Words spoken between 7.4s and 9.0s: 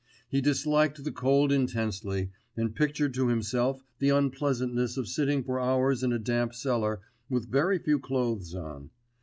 very few clothes on.